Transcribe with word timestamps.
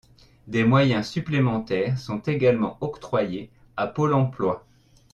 Des 0.47 0.63
moyens 0.63 1.07
supplémentaires 1.07 1.95
sont 1.99 2.17
également 2.21 2.75
octroyés 2.81 3.51
à 3.77 3.85
Pôle 3.85 4.15
emploi. 4.15 4.65